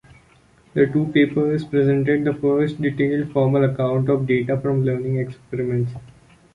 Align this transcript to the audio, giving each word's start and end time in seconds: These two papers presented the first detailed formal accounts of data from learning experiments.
These 0.73 0.93
two 0.93 1.11
papers 1.13 1.63
presented 1.63 2.25
the 2.25 2.33
first 2.33 2.81
detailed 2.81 3.31
formal 3.31 3.63
accounts 3.65 4.09
of 4.09 4.25
data 4.25 4.59
from 4.59 4.83
learning 4.83 5.17
experiments. 5.17 5.91